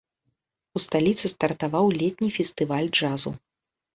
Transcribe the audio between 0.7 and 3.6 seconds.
У сталіцы стартаваў летні фестываль джазу.